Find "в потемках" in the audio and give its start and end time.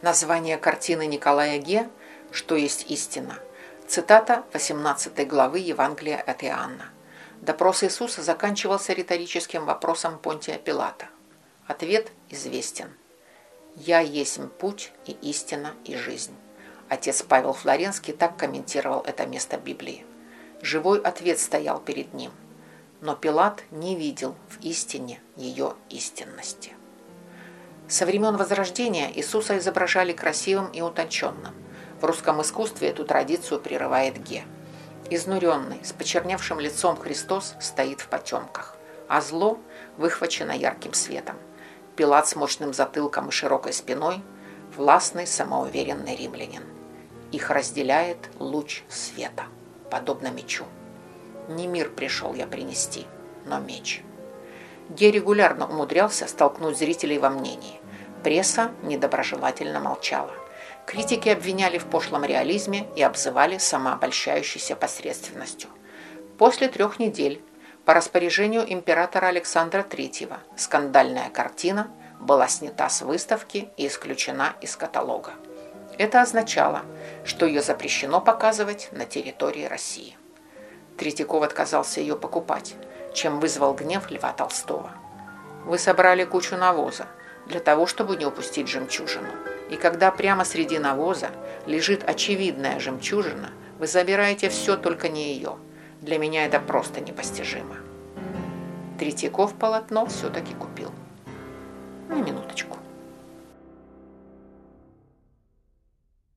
38.02-38.76